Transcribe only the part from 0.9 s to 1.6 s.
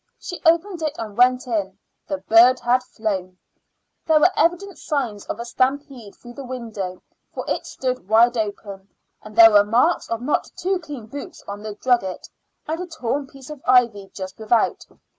and went